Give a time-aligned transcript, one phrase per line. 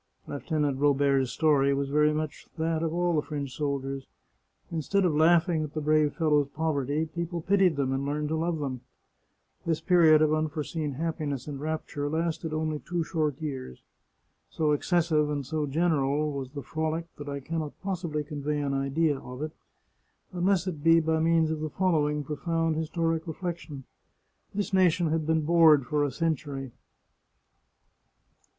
[0.25, 4.07] Lieutenant Robert's story was very much that of all the French soldiers.
[4.71, 8.35] Instead of laughing at the brave fel lows' poverty, people pitied them and learned to
[8.35, 8.81] love them.
[9.63, 13.83] This period of unforeseen happiness and rapture lasted only two short years.
[14.49, 18.73] So excessive and so general was the frolic that I can not possibly convey an
[18.73, 19.51] idea of it,
[20.33, 23.83] unless it be by means of the following profound historic reflection:
[24.51, 26.71] This nation had been bored for a century!